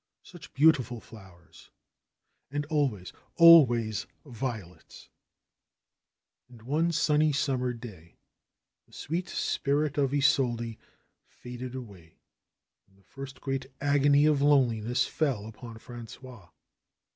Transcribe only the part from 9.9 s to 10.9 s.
of Isolde